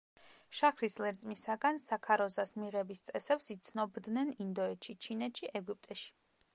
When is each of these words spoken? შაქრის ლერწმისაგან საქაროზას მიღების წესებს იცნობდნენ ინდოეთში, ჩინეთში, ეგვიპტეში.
შაქრის 0.59 0.95
ლერწმისაგან 1.05 1.77
საქაროზას 1.83 2.55
მიღების 2.63 3.05
წესებს 3.11 3.53
იცნობდნენ 3.59 4.35
ინდოეთში, 4.47 5.01
ჩინეთში, 5.07 5.57
ეგვიპტეში. 5.63 6.15